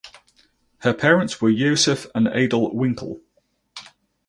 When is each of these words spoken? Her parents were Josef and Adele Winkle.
Her 0.79 0.95
parents 0.95 1.39
were 1.39 1.53
Josef 1.53 2.07
and 2.15 2.27
Adele 2.27 2.73
Winkle. 2.73 3.21